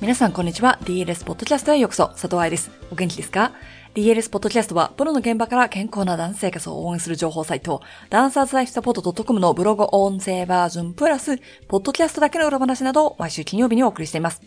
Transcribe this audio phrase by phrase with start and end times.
[0.00, 0.78] 皆さんこんにちは。
[0.84, 2.06] DLS ポッドキャストへようこそ。
[2.08, 2.70] 佐藤愛です。
[2.90, 3.52] お元気ですか
[3.94, 11.36] ？DLS ポッドキャストは、プロの現場から健康なダンス生活を応援する情報サイト、ダンサーズライフサポート .com のブログ音声バージョンプラス、
[11.68, 14.40] ポッドキャストだけの裏話などを毎週金曜日にお送りしています。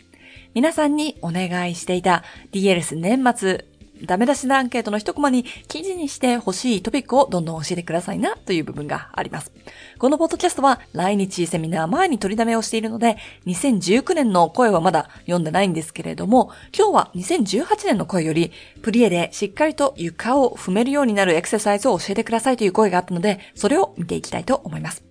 [0.54, 3.64] 皆さんにお願いしていた DLS 年末
[4.02, 9.52] ダメ出しのアンケートの一コマに記事にしてほしいトピックをどんどん教えてくださいなという部分があります。
[9.98, 18.52] このポッドキャストは来日セミナー前に取りだめをしているので、2019年の声はまだ読んでないんですけれども、今日は2018年の声より、
[18.82, 25.03] プリエでしっかりと床を踏めるようになるエクササイズを教えてくださいという声があったので、それを見ていきたいと思います。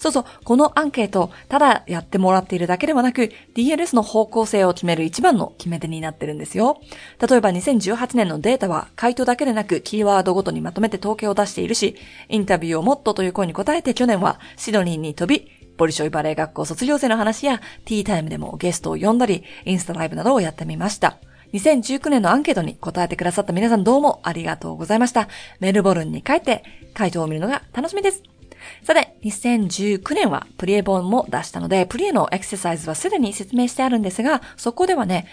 [0.00, 6.80] そうそう、このアンケート、ただやってもらっているだけではなく、DLS の方向性を決める一番の決め手になってるんですよ。
[7.20, 11.96] 例えば2018年のデータは、回答だけでなく、キーワードごとにまとめて統計を出しているし、
[12.30, 21.18] インタビューをもっとという声に答えて去年は、シドニーに飛び、ボリショイバレー学校卒業生の話や、ティータイムでもゲストを呼んだり、インスタライブなどをやってみました。
[21.52, 25.28] 2019年のアンケートに答えてくださった皆さんどうもありがとうございました。
[25.58, 26.64] メルボルンに帰って
[26.94, 28.39] 回答を見るのが楽しみです。
[28.82, 35.26] さて、2019年はプリエ本も出したので、プリエのエクササイズはすでに説明してあるんですが、そこではね、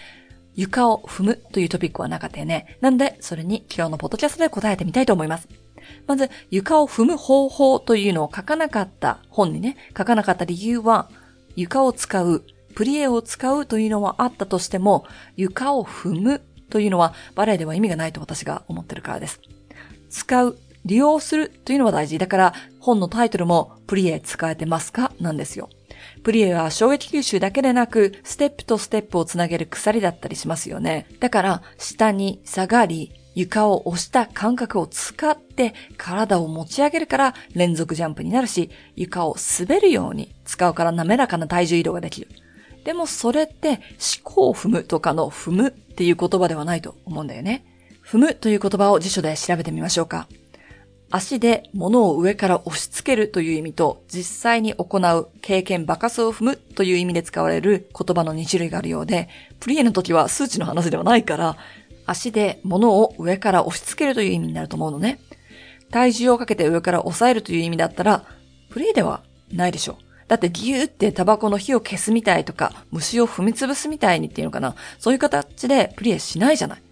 [0.54, 2.78] 床を踏むというトピックはなかったよね。
[2.80, 5.48] なんで、それに今日のポッドキャストで答えてみたいと思います。
[6.06, 11.10] まず、床を踏む方法というのを書かなかった本にね、書かなかった理由は、
[11.54, 15.04] 床を使う、プリエを使うというのはあったとしても、
[15.36, 19.40] 床を踏むというのはバレエでは意味がないと私が思ってるからです。
[20.10, 22.18] 使う利用するというのは大事。
[22.18, 25.12] だから本のタイトルもプリエ使えてますか？
[25.20, 25.68] なんですよ。
[26.22, 31.06] プリエは衝撃吸収だけでなく、ステップとステップをつなげる鎖だったりしますよね。
[31.20, 42.28] だから、下に下がり、床を押した感覚を使って体を持ち上げるから連続ジャンプになるし、床を滑るように使うから滑らかな体重移動ができる。
[42.84, 43.78] でもそれって思
[44.24, 47.64] 考を踏むとかの踏むっていう言葉ではないと思うんだよね。
[48.04, 50.26] 踏むという言葉を辞書で調べてみましょうか。
[51.10, 59.28] 足で物を上から押し付けるという意味と、実際に行う経験バカスを踏むという意味で使われる言葉の2種類があるようで、
[59.60, 61.56] プリエの時は数値の話ではないから、
[62.06, 65.20] 足で物を上から押し付けるという意味になると思うのね。
[65.90, 68.24] 体重をかけて上から押さえるという意味だったら、
[68.70, 69.96] プリエではないでしょう。
[70.28, 74.74] だってギューってタバコの火を消すみたいとか、虫を踏み潰すみたいにっていうのかな。
[74.98, 76.82] そういう形でプリエしないじゃない。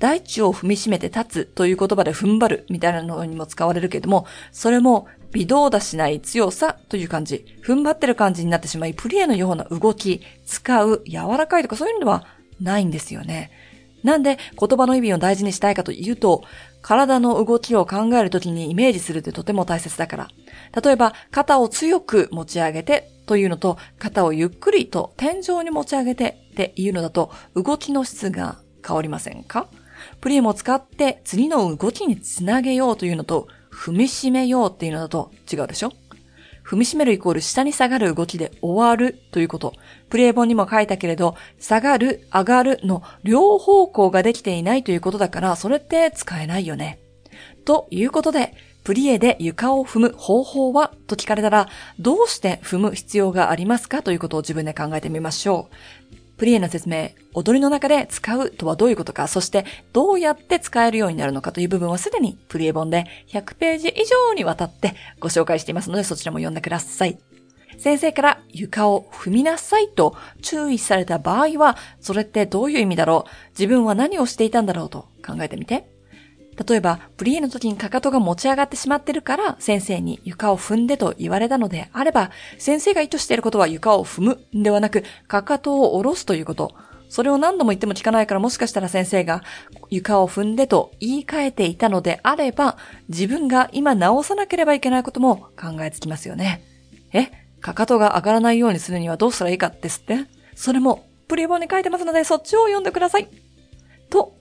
[0.00, 12.26] 大地を踏みしめて立つという言葉で踏ん張るみたいなのにも使われるけれども、それも微動だしない強さという感じ、踏ん張ってる感じになってしまい、プリエのような動き、使う、柔らかいとかそういうのでは
[12.60, 13.52] ないんですよね。
[14.02, 16.42] なんで言葉の意味を大事にしたいかというと、
[16.80, 20.28] 体の動きを考えるときにイメージするってとても大切だから。
[20.82, 29.68] 例えば、肩を強く持ち上げてというのと、肩をゆっくりと天井に持ち上げてっていうのだと、動きの質が変わりませんか？
[30.20, 35.92] プリームを使って次の動きにつなげようというのと、踏みしめようっていうのだと違うでしょ？
[36.62, 39.74] 踏みしめるイコール下に下がる動きで終わるということ。
[40.08, 47.00] プレイ本にも書いたけれど、下がる、上がるの両方向ができていないということだから、それって使えないよね。
[47.64, 50.92] ということで、プリエで床を踏む方法は？
[51.06, 51.68] と聞かれたら、
[51.98, 54.02] どうして踏む必要がありますか？
[54.02, 56.16] ということを自分で考えてみましょう。
[56.40, 67.18] プリエの説明、踊りの中で使うとはどういうことか、そしてどうやって使えるようになるのかという部分はすでにプリエ本で100ページ以上にわたってご紹介していますのでそちらも読んでください。
[67.76, 73.30] 先生から床を踏みなさいと注意された場合は、それってどういう意味だろう？
[73.50, 75.90] 自分は何をしていたんだろうと考えてみて。
[76.66, 86.74] 例えば、プリエの時にかかとが持ち上がってしまってるから、先生に床を踏んでと言われたのであれば、先生が意図していることは床を踏むではなく、かかとを下ろすということ。
[87.08, 89.42] それを何度も言っても聞かないからもしかしたら先生が
[89.88, 92.76] 床を踏んでと言い換えていたのであれば、
[93.08, 96.62] 自分が今直さなければいけないことも考えつきますよね。
[97.12, 97.32] え？
[97.60, 100.18] かかとが上がらないようにするにはどうしたらいいかですって？
[100.54, 103.28] それもプリ本に書いてますのでそっちを読んでください。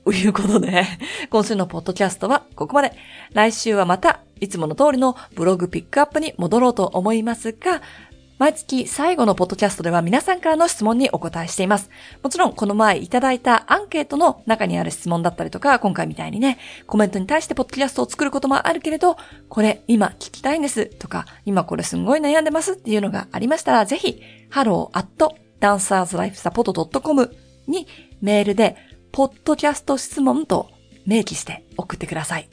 [0.09, 0.85] ということで、
[1.29, 2.93] 今週のポッドキャストはここまで。
[3.33, 7.83] 来週はまた、いつもの通りのブログピックアップに戻ろうと思いますが、
[8.39, 11.91] 毎月最後のポッドキャストでは皆さんからの質問にお答えしています。
[12.23, 16.57] もちろんこの前いただいたアンケートの中にある質問だったりとか、今回みたいにね、
[16.87, 19.15] コメントに対してポッドキャストを作ることもあるけれど、
[19.47, 25.07] これ今聞きたいんですとか、今これすんごい悩んでますっていうのがありましたら、ぜひ、hello at
[25.61, 27.35] dancersLifesupport.com
[27.67, 27.85] に
[28.21, 28.75] メールで
[29.19, 30.69] ポッドキャスト質問と
[31.05, 32.47] 明記して送ってください。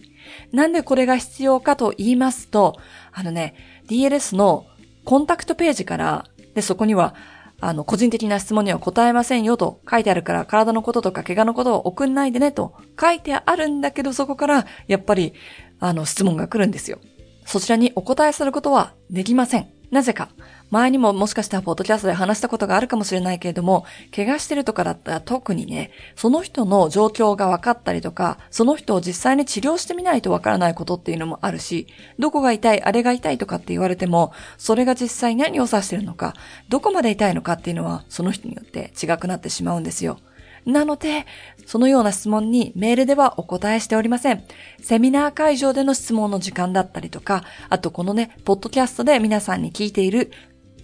[0.50, 2.74] なんでこれが必要かと言いますと、
[3.12, 3.54] あのね、
[3.88, 4.66] DLS の
[5.04, 6.24] コンタクトページから、
[6.54, 7.14] で、そこには、
[7.60, 15.34] あの、個人的な質問には答えませんよと書いてあるから体のこととか怪我のことを送んないでねと書いてあるんだけどそこからやっぱり、
[15.78, 16.98] あの、質問が来るんですよ。
[17.44, 19.68] そちらにお答えすることはできません。
[19.92, 20.30] なぜか。
[20.70, 23.84] 前にももしかしたらポッドキャストで話したことがあるかもしれないけれども、
[24.14, 31.86] 怪我してるとかだったら特にね、その人の状況が分かったりとか、その人を実際に治療してみないと分からないことっていうのもあるし、
[32.18, 36.34] どこが痛い、あれが痛いとかって言われても、それが実際何を指してるのか、
[36.68, 40.18] どこまで痛いのかっていうのは、その人によって違くなってしまうんですよ。
[40.66, 41.26] なので、
[41.64, 44.42] そのような質問にメールではお答えしておりません。
[44.80, 50.32] セミナー会場での質問の時間だったりとか、あとこのね、ポッドキャストで皆さんに聞いている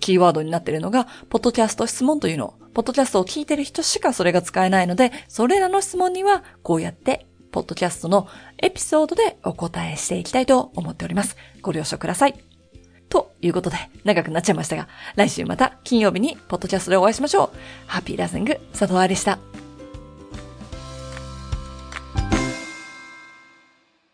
[0.02, 2.54] キーワードになっているのが、ポッドキャスト質問というの。
[2.74, 8.26] ポッドキャストを聞いてる人しかそれが使えないので、それらの質問にはこうやってポッドキャストの
[8.58, 11.36] エピソードでお答えしていきたいと思っております。
[11.60, 12.34] ご了承ください。
[13.08, 17.58] ということで、長くなっちゃいましたが、来週また金曜日にポッドキャストでお会いしましょう。
[17.86, 19.51] ハッピーラーニング、佐藤愛でした。